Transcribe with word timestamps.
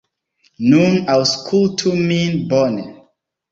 Nun 0.71 0.97
aŭskultu 1.17 1.95
min 2.01 2.43
bone. 2.57 2.89